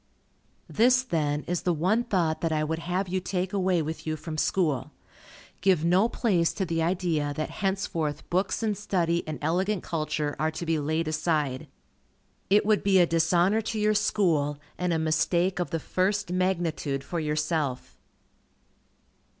[0.67, 4.15] This, then, is the one thought that I would have you take away with you
[4.17, 4.89] from school.
[5.61, 10.49] Give no place to the idea that henceforth books and study and elegant culture are
[10.49, 11.67] to be laid aside.
[12.49, 17.03] It would be a dishonor to your School, and a mistake of the first magnitude
[17.03, 17.99] for yourself.